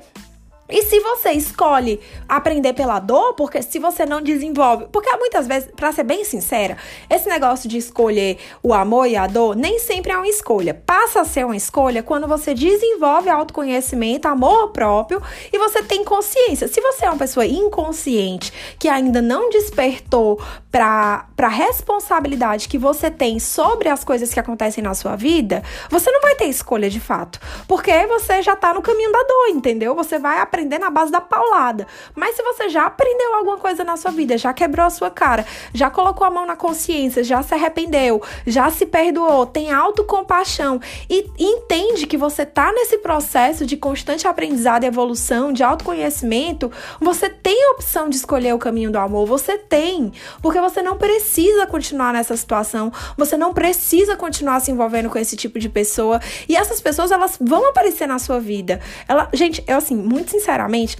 [0.68, 5.70] E se você escolhe aprender pela dor, porque se você não desenvolve, porque muitas vezes,
[5.74, 6.76] para ser bem sincera,
[7.08, 10.74] esse negócio de escolher o amor e a dor nem sempre é uma escolha.
[10.74, 16.68] Passa a ser uma escolha quando você desenvolve autoconhecimento, amor próprio e você tem consciência.
[16.68, 20.38] Se você é uma pessoa inconsciente que ainda não despertou
[20.70, 26.10] para a responsabilidade que você tem sobre as coisas que acontecem na sua vida, você
[26.10, 29.94] não vai ter escolha de fato, porque você já tá no caminho da dor, entendeu?
[29.94, 31.86] Você vai aprender aprender na base da paulada.
[32.14, 35.46] Mas se você já aprendeu alguma coisa na sua vida, já quebrou a sua cara,
[35.72, 41.30] já colocou a mão na consciência, já se arrependeu, já se perdoou, tem autocompaixão e
[41.38, 47.68] entende que você tá nesse processo de constante aprendizado e evolução, de autoconhecimento, você tem
[47.68, 52.12] a opção de escolher o caminho do amor, você tem, porque você não precisa continuar
[52.12, 56.80] nessa situação, você não precisa continuar se envolvendo com esse tipo de pessoa e essas
[56.80, 58.80] pessoas elas vão aparecer na sua vida.
[59.06, 60.96] Ela, gente, eu assim, muito sinceramente,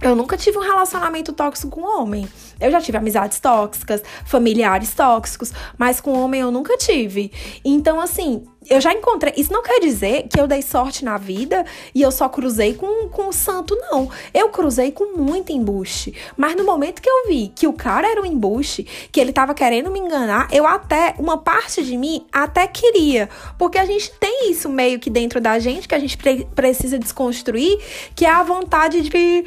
[0.00, 2.26] eu nunca tive um relacionamento tóxico com homem.
[2.58, 7.30] Eu já tive amizades tóxicas, familiares tóxicos, mas com homem eu nunca tive.
[7.62, 9.32] Então, assim, eu já encontrei.
[9.36, 13.08] Isso não quer dizer que eu dei sorte na vida e eu só cruzei com,
[13.08, 14.10] com o santo, não.
[14.32, 16.14] Eu cruzei com muito embuste.
[16.36, 19.54] Mas no momento que eu vi que o cara era um embuste, que ele tava
[19.54, 23.28] querendo me enganar, eu até, uma parte de mim até queria.
[23.58, 26.98] Porque a gente tem isso meio que dentro da gente, que a gente pre precisa
[26.98, 27.78] desconstruir,
[28.14, 29.44] que é a vontade de,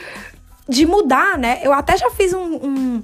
[0.67, 1.59] de mudar, né?
[1.63, 3.03] Eu até já fiz um, um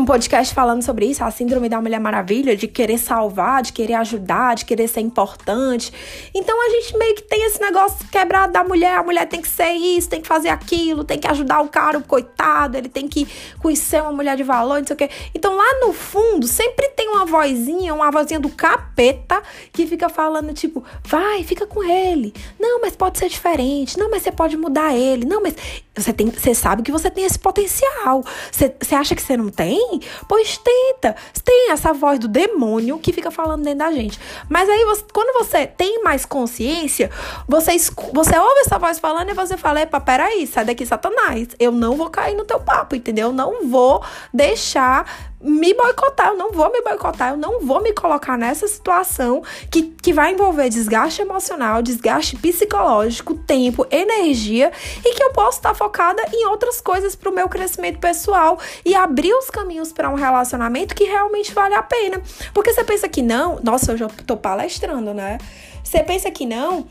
[0.00, 3.94] um podcast falando sobre isso, a síndrome da Mulher Maravilha, de querer salvar, de querer
[3.94, 5.92] ajudar, de querer ser importante.
[6.34, 9.48] Então a gente meio que tem esse negócio quebrado da mulher, a mulher tem que
[9.48, 13.08] ser isso, tem que fazer aquilo, tem que ajudar o cara, o coitado, ele tem
[13.08, 13.26] que
[13.60, 15.10] conhecer uma mulher de valor, não sei o quê.
[15.34, 20.52] Então lá no fundo sempre tem uma vozinha, uma vozinha do capeta que fica falando
[20.52, 22.32] tipo, vai, fica com ele.
[22.58, 23.98] Não, mas pode ser diferente.
[23.98, 25.26] Não, mas você pode mudar ele.
[25.26, 25.54] Não, mas
[26.00, 28.22] você tem, você sabe que você tem esse potencial.
[28.50, 30.00] Você, você acha que você não tem?
[30.28, 31.16] Pois tenta.
[31.44, 34.18] Tem essa voz do demônio que fica falando dentro da gente.
[34.48, 37.10] Mas aí, você, quando você tem mais consciência,
[37.46, 37.76] você,
[38.12, 41.48] você ouve essa voz falando e você fala: epa, peraí, sai daqui, Satanás.
[41.58, 43.28] Eu não vou cair no teu papo, entendeu?
[43.28, 47.92] Eu não vou deixar me boicotar, eu não vou me boicotar, eu não vou me
[47.92, 54.72] colocar nessa situação que, que vai envolver desgaste emocional, desgaste psicológico, tempo, energia
[55.04, 58.94] e que eu posso estar focada em outras coisas para o meu crescimento pessoal e
[58.94, 62.20] abrir os caminhos para um relacionamento que realmente vale a pena.
[62.52, 65.38] Porque você pensa que não, nossa, eu já tô palestrando, né?
[65.84, 66.86] Você pensa que não,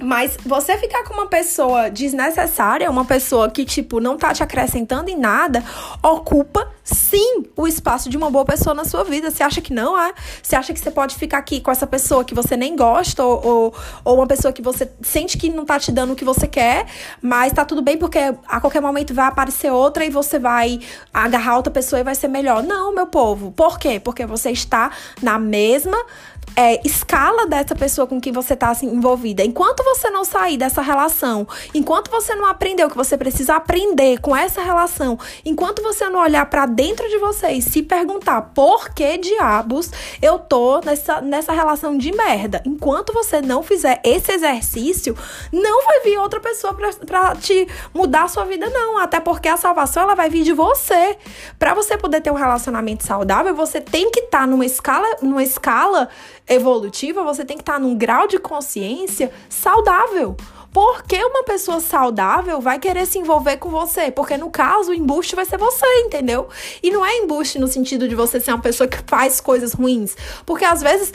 [0.00, 5.08] mas você ficar com uma pessoa desnecessária, uma pessoa que, tipo, não tá te acrescentando
[5.08, 5.64] em nada,
[6.02, 9.30] ocupa sim o espaço de uma boa pessoa na sua vida.
[9.30, 10.12] Você acha que não é?
[10.42, 13.44] Você acha que você pode ficar aqui com essa pessoa que você nem gosta, ou,
[13.44, 16.46] ou, ou uma pessoa que você sente que não tá te dando o que você
[16.46, 16.86] quer,
[17.22, 20.78] mas tá tudo bem porque a qualquer momento vai aparecer outra e você vai
[21.12, 22.62] agarrar outra pessoa e vai ser melhor.
[22.62, 23.50] Não, meu povo.
[23.50, 23.98] Por quê?
[23.98, 24.90] Porque você está
[25.22, 25.96] na mesma
[26.56, 29.44] é, escala dessa pessoa com quem você está assim, envolvida.
[29.44, 34.18] Enquanto você não sair dessa relação, enquanto você não aprender o que você precisa aprender
[34.20, 38.88] com essa relação, enquanto você não olhar para dentro de você e se perguntar por
[38.94, 39.90] que diabos
[40.22, 45.14] eu tô nessa, nessa relação de merda, enquanto você não fizer esse exercício,
[45.52, 48.96] não vai vir outra pessoa para te mudar a sua vida, não.
[48.98, 51.18] Até porque a salvação ela vai vir de você.
[51.58, 55.42] Para você poder ter um relacionamento saudável, você tem que estar tá numa escala, numa
[55.42, 56.08] escala
[56.48, 60.36] evolutiva, você tem que estar num grau de consciência saudável.
[60.72, 64.10] Porque uma pessoa saudável vai querer se envolver com você?
[64.10, 66.48] Porque no caso, o embuste vai ser você, entendeu?
[66.82, 70.14] E não é embuste no sentido de você ser uma pessoa que faz coisas ruins.
[70.44, 71.14] Porque às vezes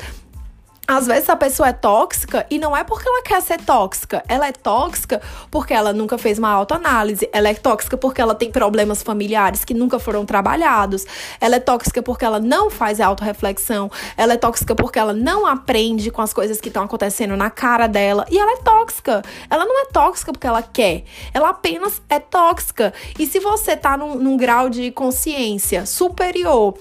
[0.91, 4.21] às vezes a pessoa é tóxica e não é porque ela quer ser tóxica.
[4.27, 7.29] Ela é tóxica porque ela nunca fez uma autoanálise.
[7.31, 11.05] Ela é tóxica porque ela tem problemas familiares que nunca foram trabalhados.
[11.39, 13.89] Ela é tóxica porque ela não faz autorreflexão.
[14.17, 17.87] Ela é tóxica porque ela não aprende com as coisas que estão acontecendo na cara
[17.87, 18.25] dela.
[18.29, 19.21] E ela é tóxica.
[19.49, 21.05] Ela não é tóxica porque ela quer.
[21.33, 22.93] Ela apenas é tóxica.
[23.17, 26.75] E se você tá num, num grau de consciência superior,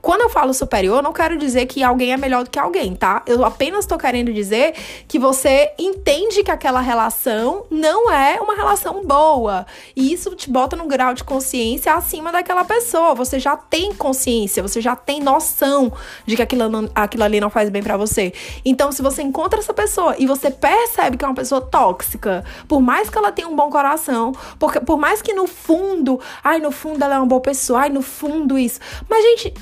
[0.00, 3.22] quando eu falo superior, não quero dizer que alguém é melhor do que alguém, tá?
[3.24, 4.74] Eu apenas tô querendo dizer
[5.06, 9.64] que você entende que aquela relação não é uma relação boa.
[9.94, 13.14] E isso te bota num grau de consciência acima daquela pessoa.
[13.14, 15.92] Você já tem consciência, você já tem noção
[16.26, 18.32] de que aquilo, não, aquilo ali não faz bem para você.
[18.64, 22.80] Então, se você encontra essa pessoa e você percebe que é uma pessoa tóxica, por
[22.80, 26.72] mais que ela tenha um bom coração, porque, por mais que no fundo, ai, no
[26.72, 28.80] fundo ela é uma boa pessoa, ai, no fundo isso.
[29.08, 29.59] Mas, gente,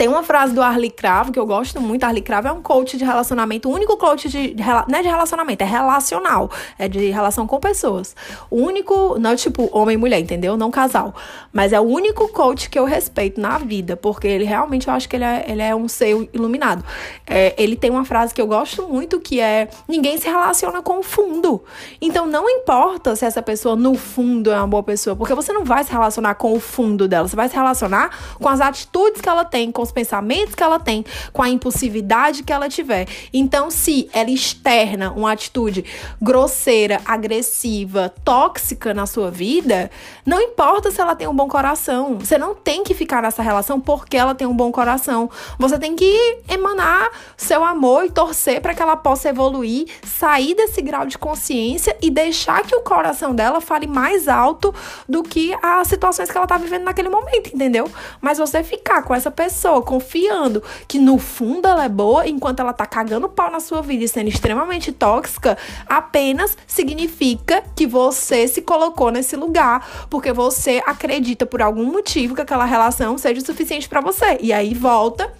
[0.00, 2.04] Tem uma frase do Arlie Cravo que eu gosto muito.
[2.04, 5.08] Arlie Cravo é um coach de relacionamento, o único coach de, de não é de
[5.08, 8.16] relacionamento, é relacional, é de relação com pessoas.
[8.50, 10.56] O único, não tipo homem e mulher, entendeu?
[10.56, 11.14] Não casal,
[11.52, 15.06] mas é o único coach que eu respeito na vida, porque ele realmente eu acho
[15.06, 16.82] que ele é, ele é um ser iluminado.
[17.26, 21.00] É, ele tem uma frase que eu gosto muito que é: ninguém se relaciona com
[21.00, 21.62] o fundo.
[22.00, 25.62] Então não importa se essa pessoa no fundo é uma boa pessoa, porque você não
[25.62, 29.28] vai se relacionar com o fundo dela, você vai se relacionar com as atitudes que
[29.28, 33.06] ela tem, com os pensamentos que ela tem, com a impulsividade que ela tiver.
[33.32, 35.84] Então, se ela externa uma atitude
[36.22, 39.90] grosseira, agressiva, tóxica na sua vida,
[40.24, 42.18] não importa se ela tem um bom coração.
[42.18, 45.28] Você não tem que ficar nessa relação porque ela tem um bom coração.
[45.58, 50.80] Você tem que emanar seu amor e torcer para que ela possa evoluir, sair desse
[50.80, 54.74] grau de consciência e deixar que o coração dela fale mais alto
[55.08, 57.90] do que as situações que ela tá vivendo naquele momento, entendeu?
[58.20, 62.72] Mas você ficar com essa pessoa confiando que no fundo ela é boa, enquanto ela
[62.72, 65.56] tá cagando pau na sua vida e sendo extremamente tóxica,
[65.86, 72.42] apenas significa que você se colocou nesse lugar, porque você acredita por algum motivo que
[72.42, 74.38] aquela relação seja o suficiente para você.
[74.40, 75.32] E aí volta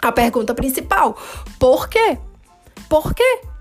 [0.00, 1.16] a pergunta principal:
[1.58, 2.18] por quê?
[2.88, 3.53] Por quê?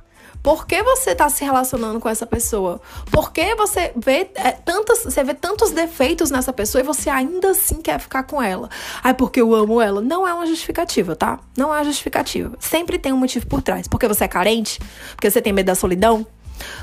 [0.43, 2.81] Por que você está se relacionando com essa pessoa?
[3.09, 7.51] Por que você vê, é, tantos, você vê tantos defeitos nessa pessoa e você ainda
[7.51, 8.69] assim quer ficar com ela?
[9.01, 10.01] Ai, porque eu amo ela.
[10.01, 11.39] Não é uma justificativa, tá?
[11.57, 12.57] Não é uma justificativa.
[12.59, 13.87] Sempre tem um motivo por trás.
[13.87, 14.81] Porque você é carente?
[15.15, 16.27] Porque você tem medo da solidão?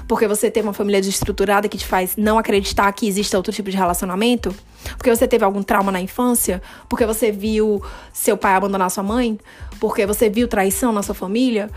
[0.08, 3.70] Porque você tem uma família desestruturada que te faz não acreditar que existe outro tipo
[3.70, 4.54] de relacionamento?
[4.96, 6.62] Porque você teve algum trauma na infância?
[6.88, 9.38] Porque você viu seu pai abandonar sua mãe?
[9.78, 11.70] Porque você viu traição na sua família?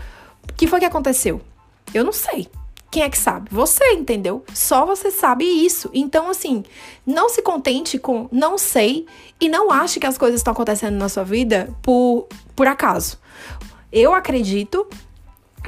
[0.50, 1.42] O que foi que aconteceu?
[1.92, 2.48] Eu não sei.
[2.94, 3.48] Quem é que sabe?
[3.50, 4.44] Você, entendeu?
[4.54, 5.90] Só você sabe isso.
[5.92, 6.62] Então, assim,
[7.04, 9.04] não se contente com não sei
[9.40, 13.18] e não ache que as coisas estão acontecendo na sua vida por, por acaso.
[13.92, 14.86] Eu acredito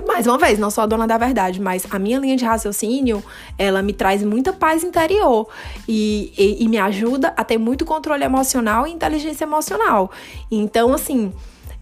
[0.07, 3.24] mais uma vez, não sou a dona da verdade, mas a minha linha de raciocínio,
[3.59, 5.48] ela me traz muita paz interior
[5.88, 10.12] e, e, e, me ajuda a ter muito controle emocional e inteligência emocional.
[10.48, 11.33] Então, assim,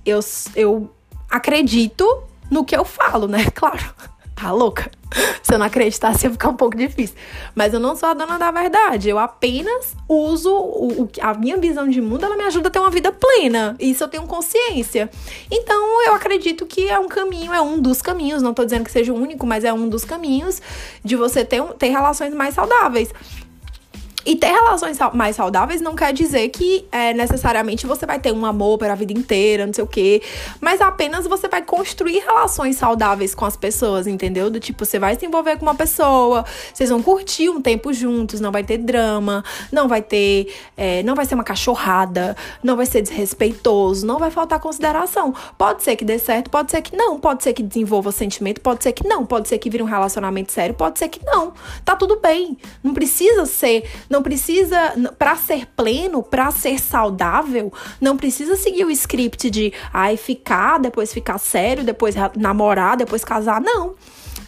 [0.07, 0.21] eu,
[0.57, 0.91] eu
[1.29, 3.45] acredito no que eu falo, né?
[3.53, 4.14] Claro
[4.45, 4.91] tá louca?
[5.43, 7.17] Se eu não acreditasse, ia ficar um pouco difícil.
[7.55, 9.09] Mas eu não sou a dona da verdade.
[9.09, 12.79] Eu apenas uso o, o, a minha visão de mundo, ela me ajuda a ter
[12.79, 13.75] uma vida plena.
[13.81, 15.09] Isso eu tenho consciência.
[15.51, 18.43] Então, eu acredito que é um caminho, é um dos caminhos.
[18.43, 20.61] Não tô dizendo que seja o único, mas é um dos caminhos
[21.03, 23.11] de você ter, ter relações mais saudáveis.
[24.27, 28.47] E ter relações mais saudáveis não quer dizer que é, necessariamente você vai ter um
[28.47, 30.23] amor para a vida inteira, não sei o quê.
[30.61, 34.49] Mas apenas você vai construir relações saudáveis com as pessoas, entendeu?
[34.49, 38.41] Do tipo, você vai se envolver com uma pessoa, vocês vão curtir um tempo juntos,
[38.41, 40.55] não vai ter drama, não vai ter.
[40.77, 45.35] É, não vai ser uma cachorrada, não vai ser desrespeitoso, não vai faltar consideração.
[45.59, 48.83] Pode ser que dê certo, pode ser que não, pode ser que desenvolva sentimento, pode
[48.83, 51.53] ser que não, pode ser que vire um relacionamento sério, pode ser que não.
[51.85, 52.57] Tá tudo bem.
[52.83, 53.85] Não precisa ser
[54.15, 60.17] não precisa, para ser pleno, para ser saudável, não precisa seguir o script de ai
[60.17, 63.61] ficar, depois ficar sério, depois namorar, depois casar.
[63.61, 63.95] Não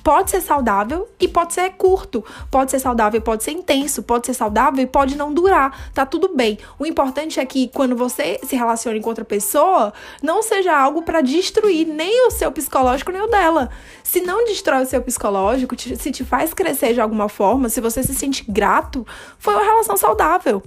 [0.07, 2.25] pode ser saudável e pode ser curto.
[2.49, 4.05] Pode ser saudável e pode ser intenso.
[4.05, 5.91] Pode ser saudável e pode não durar.
[5.93, 6.61] Tá tudo bem.
[6.79, 9.93] O importante é que quando você se relacione com outra pessoa,
[10.23, 13.69] não seja algo para destruir nem o seu psicológico nem o dela.
[14.05, 18.01] Se não destrói o seu psicológico, se te faz crescer de alguma forma, se você
[18.05, 19.05] se sente grato,
[19.41, 20.63] foi uma relação saudável.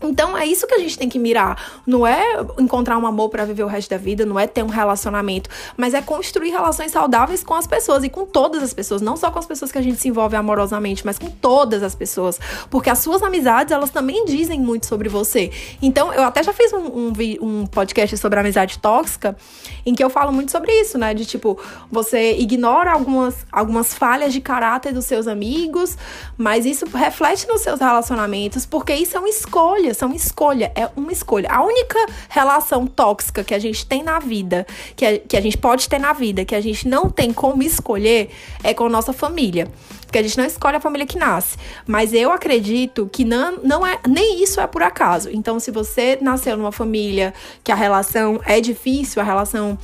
[0.00, 1.80] Então é isso que a gente tem que mirar.
[1.86, 4.68] Não é encontrar um amor para viver o resto da vida, não é ter um
[4.68, 9.16] relacionamento, mas é construir relações saudáveis com as pessoas e com todas as pessoas, não
[9.16, 12.38] só com as pessoas que a gente se envolve amorosamente, mas com todas as pessoas,
[12.70, 15.50] porque as suas amizades elas também dizem muito sobre você.
[15.80, 19.36] Então eu até já fiz um, um, um podcast sobre amizade tóxica,
[19.84, 21.14] em que eu falo muito sobre isso, né?
[21.14, 21.58] De tipo
[21.90, 25.96] você ignora algumas algumas falhas de caráter dos seus amigos,
[26.36, 30.88] mas isso reflete nos seus relacionamentos, porque isso é uma escolha escolha, são escolha, é
[30.96, 31.48] uma escolha.
[31.50, 35.58] A única relação tóxica que a gente tem na vida, que a, que a gente
[35.58, 38.30] pode ter na vida, que a gente não tem como escolher,
[38.62, 39.68] é com a nossa família.
[40.02, 41.56] Porque a gente não escolhe a família que nasce.
[41.86, 43.98] Mas eu acredito que não, não é.
[44.08, 45.28] Nem isso é por acaso.
[45.32, 49.76] Então, se você nasceu numa família que a relação é difícil, a relação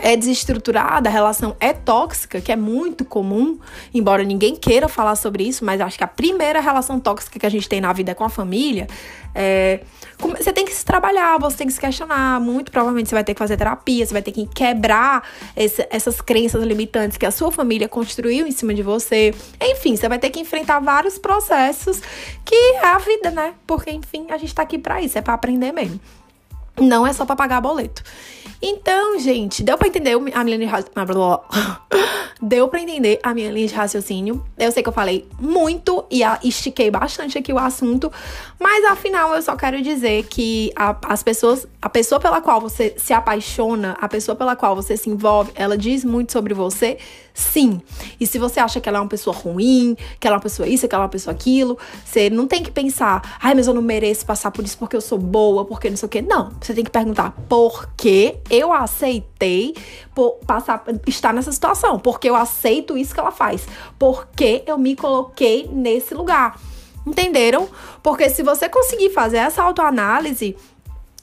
[0.00, 3.58] é desestruturada, a relação é tóxica, que é muito comum,
[3.92, 7.50] embora ninguém queira falar sobre isso, mas acho que a primeira relação tóxica que a
[7.50, 8.86] gente tem na vida é com a família.
[9.34, 9.80] É,
[10.18, 12.40] você tem que se trabalhar, você tem que se questionar.
[12.40, 15.22] Muito provavelmente você vai ter que fazer terapia, você vai ter que quebrar
[15.56, 19.34] esse, essas crenças limitantes que a sua família construiu em cima de você.
[19.60, 22.00] Enfim, você vai ter que enfrentar vários processos
[22.44, 23.54] que é a vida, né?
[23.66, 26.00] Porque, enfim, a gente tá aqui pra isso, é pra aprender mesmo.
[26.80, 28.02] Não é só para pagar boleto.
[28.60, 31.40] Então, gente, deu para entender a minha linha de raciocínio.
[32.40, 34.44] Deu para entender a minha linha de raciocínio.
[34.56, 38.12] Eu sei que eu falei muito e estiquei bastante aqui o assunto,
[38.58, 42.94] mas afinal eu só quero dizer que a, as pessoas, a pessoa pela qual você
[42.96, 46.98] se apaixona, a pessoa pela qual você se envolve, ela diz muito sobre você
[47.38, 47.80] Sim.
[48.18, 50.68] E se você acha que ela é uma pessoa ruim, que ela é uma pessoa
[50.68, 53.74] isso, que ela é uma pessoa aquilo, você não tem que pensar, ai, mas eu
[53.74, 56.20] não mereço passar por isso porque eu sou boa, porque não sei o quê.
[56.20, 56.50] Não.
[56.60, 59.72] Você tem que perguntar por que eu aceitei
[60.44, 61.96] passar, estar nessa situação.
[62.00, 63.68] Porque eu aceito isso que ela faz.
[63.96, 66.58] Porque eu me coloquei nesse lugar.
[67.08, 67.68] Entenderam?
[68.02, 70.54] Porque se você conseguir fazer essa autoanálise,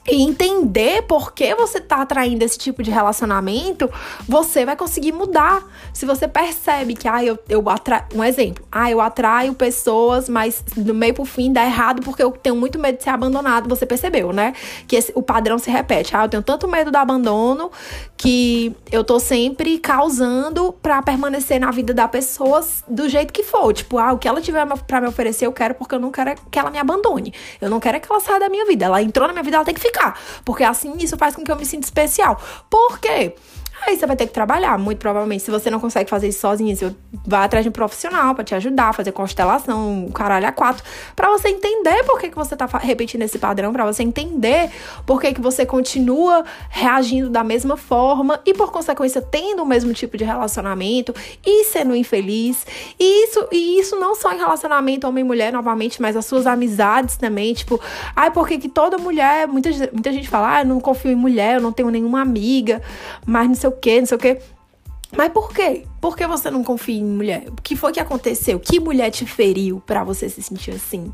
[0.08, 3.90] e entender por que você tá atraindo esse tipo de relacionamento,
[4.28, 5.64] você vai conseguir mudar.
[5.92, 8.04] Se você percebe que, ah, eu, eu atraio.
[8.14, 12.30] Um exemplo, ah, eu atraio pessoas, mas no meio pro fim dá errado porque eu
[12.30, 13.68] tenho muito medo de ser abandonado.
[13.68, 14.52] Você percebeu, né?
[14.86, 16.16] Que esse, o padrão se repete.
[16.16, 17.70] Ah, eu tenho tanto medo do abandono
[18.16, 23.72] que eu tô sempre causando para permanecer na vida da pessoa do jeito que for.
[23.72, 26.34] Tipo, ah, o que ela tiver para me oferecer, eu quero porque eu não quero
[26.50, 27.34] que ela me abandone.
[27.60, 28.84] Eu não quero que ela saia da minha vida.
[28.84, 29.95] Ela entrou na minha vida, ela tem que ficar
[30.44, 32.40] Porque assim isso faz com que eu me sinta especial.
[32.68, 33.34] Por quê?
[33.82, 35.42] Aí você vai ter que trabalhar, muito provavelmente.
[35.42, 36.94] Se você não consegue fazer isso sozinho, você
[37.26, 40.82] vai atrás de um profissional para te ajudar, fazer constelação, caralho, a quatro,
[41.14, 44.70] para você entender por que, que você tá repetindo esse padrão, para você entender
[45.04, 49.92] por que, que você continua reagindo da mesma forma e, por consequência, tendo o mesmo
[49.92, 51.14] tipo de relacionamento
[51.44, 52.66] e sendo infeliz.
[52.98, 56.46] E isso, e isso não só em relacionamento homem e mulher, novamente, mas as suas
[56.46, 57.54] amizades também.
[57.54, 57.80] Tipo,
[58.14, 61.16] ai, por que, que toda mulher, muita, muita gente fala, ah, eu não confio em
[61.16, 62.82] mulher, eu não tenho nenhuma amiga,
[63.24, 64.38] mas não sei o quê, não sei o quê.
[65.16, 65.84] Mas por quê?
[66.00, 67.44] Por que você não confia em mulher?
[67.48, 68.58] O que foi que aconteceu?
[68.58, 71.12] Que mulher te feriu para você se sentir assim?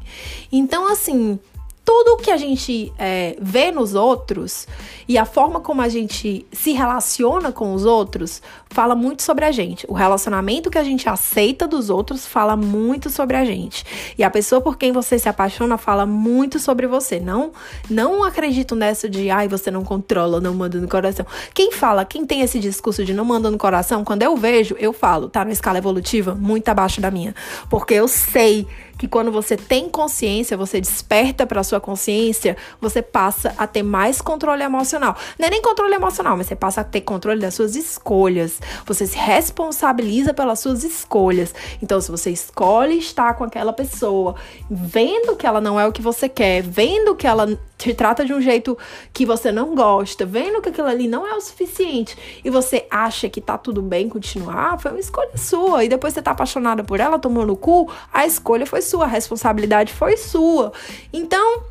[0.50, 1.38] Então, assim,
[1.84, 4.68] tudo que a gente é, vê nos outros
[5.08, 9.50] e a forma como a gente se relaciona com os outros fala muito sobre a
[9.50, 9.84] gente.
[9.88, 13.84] O relacionamento que a gente aceita dos outros fala muito sobre a gente.
[14.16, 17.18] E a pessoa por quem você se apaixona fala muito sobre você.
[17.18, 17.52] Não,
[17.90, 21.26] não acredito nessa de ai, você não controla, não manda no coração.
[21.52, 24.92] Quem fala, quem tem esse discurso de não manda no coração, quando eu vejo, eu
[24.92, 27.34] falo, tá na escala evolutiva muito abaixo da minha.
[27.68, 28.66] Porque eu sei
[29.02, 34.20] que quando você tem consciência, você desperta para sua consciência, você passa a ter mais
[34.20, 35.16] controle emocional.
[35.36, 38.60] Não é nem controle emocional, mas você passa a ter controle das suas escolhas.
[38.86, 41.52] Você se responsabiliza pelas suas escolhas.
[41.82, 44.36] Então, se você escolhe estar com aquela pessoa,
[44.70, 48.32] vendo que ela não é o que você quer, vendo que ela te trata de
[48.32, 48.78] um jeito
[49.12, 53.28] que você não gosta, vendo que aquilo ali não é o suficiente e você acha
[53.28, 55.84] que tá tudo bem continuar, foi uma escolha sua.
[55.84, 59.06] E depois você tá apaixonada por ela, tomou no cu, a escolha foi sua, a
[59.06, 60.72] responsabilidade foi sua.
[61.12, 61.62] Então,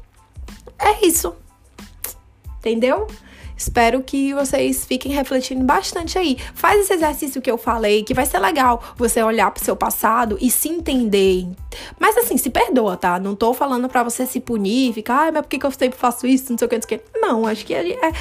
[0.80, 1.36] é isso.
[2.58, 3.08] Entendeu?
[3.62, 6.36] Espero que vocês fiquem refletindo bastante aí.
[6.56, 10.36] Faz esse exercício que eu falei, que vai ser legal você olhar pro seu passado
[10.42, 11.48] e se entender.
[12.00, 13.20] Mas assim, se perdoa, tá?
[13.20, 15.98] Não tô falando para você se punir, ficar, ai, mas por que, que eu sempre
[15.98, 16.52] faço isso?
[16.52, 17.20] Não sei o que, não sei o que.
[17.20, 18.12] Não, acho que é, é,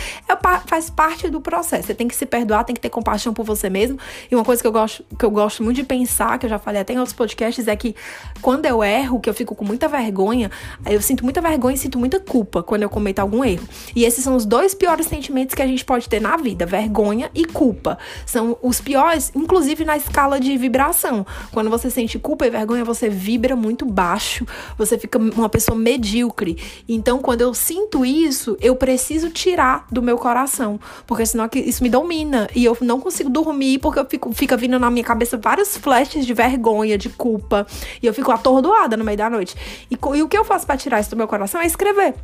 [0.67, 1.87] faz parte do processo.
[1.87, 3.99] Você tem que se perdoar, tem que ter compaixão por você mesmo.
[4.31, 6.59] E uma coisa que eu gosto, que eu gosto muito de pensar, que eu já
[6.59, 7.97] falei até em outros podcasts, é que
[8.43, 10.51] quando eu erro, que eu fico com muita vergonha,
[10.85, 13.67] eu sinto muita vergonha e sinto muita culpa quando eu cometo algum erro.
[13.97, 16.67] E esses são os dois piores sentimentos sentimentos que a gente pode ter na vida:
[16.67, 17.97] vergonha e culpa.
[18.27, 21.25] São os piores, inclusive na escala de vibração.
[21.53, 24.45] Quando você sente culpa e vergonha, você vibra muito baixo,
[24.77, 26.59] você fica uma pessoa medíocre.
[26.89, 31.89] Então, quando eu sinto isso, eu preciso tirar do meu coração, porque senão isso me
[31.89, 35.77] domina e eu não consigo dormir porque eu fico, fica vindo na minha cabeça vários
[35.77, 37.67] flashes de vergonha, de culpa,
[38.03, 39.55] e eu fico atordoada no meio da noite.
[39.91, 42.15] E, e o que eu faço para tirar isso do meu coração é escrever.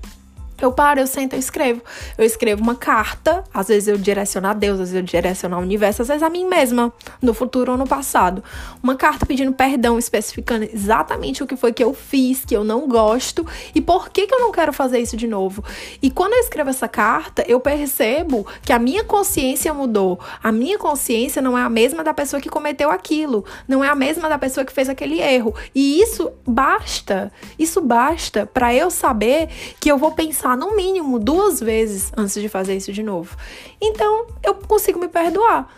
[0.61, 1.83] Eu paro, eu sento, eu escrevo.
[2.17, 5.63] Eu escrevo uma carta, às vezes eu direciono a Deus, às vezes eu direciono ao
[5.63, 8.43] universo, às vezes a mim mesma, no futuro ou no passado.
[8.83, 12.89] Uma carta pedindo perdão, especificando exatamente o que foi que eu fiz, que eu não
[12.89, 15.63] gosto e por que, que eu não quero fazer isso de novo.
[16.01, 20.19] E quando eu escrevo essa carta, eu percebo que a minha consciência mudou.
[20.43, 23.95] A minha consciência não é a mesma da pessoa que cometeu aquilo, não é a
[23.95, 25.55] mesma da pessoa que fez aquele erro.
[25.75, 29.49] E isso basta, isso basta para eu saber
[29.79, 33.37] que eu vou pensar pensar no mínimo duas vezes antes de fazer isso de novo.
[33.81, 35.69] Então, eu consigo me perdoar.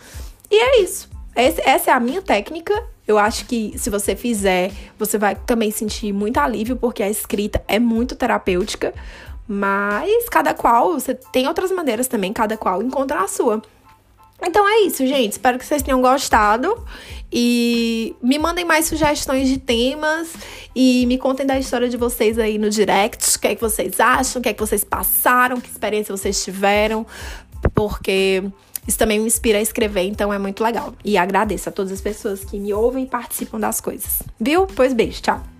[0.50, 1.08] E é isso.
[1.34, 2.74] essa é a minha técnica.
[3.06, 7.62] Eu acho que se você fizer, você vai também sentir muito alívio, porque a escrita
[7.66, 8.92] é muito terapêutica.
[9.46, 13.62] Mas cada qual, você tem outras maneiras também, cada qual encontra a sua.
[14.42, 15.32] Então é isso, gente.
[15.32, 16.84] Espero que vocês tenham gostado.
[17.30, 20.32] E me mandem mais sugestões de temas
[20.74, 23.36] e me contem da história de vocês aí no direct.
[23.36, 24.40] O que é que vocês acham?
[24.40, 25.60] O que é que vocês passaram?
[25.60, 27.06] Que experiência vocês tiveram?
[27.74, 28.42] Porque
[28.86, 30.94] isso também me inspira a escrever, então é muito legal.
[31.04, 34.22] E agradeço a todas as pessoas que me ouvem e participam das coisas.
[34.40, 34.66] Viu?
[34.66, 35.57] Pois beijo, tchau.